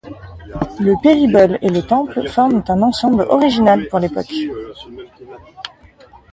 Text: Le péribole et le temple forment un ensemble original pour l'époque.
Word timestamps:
Le 0.79 0.95
péribole 1.03 1.59
et 1.61 1.69
le 1.69 1.83
temple 1.83 2.27
forment 2.27 2.63
un 2.69 2.81
ensemble 2.81 3.21
original 3.29 3.87
pour 3.87 3.99
l'époque. 3.99 4.33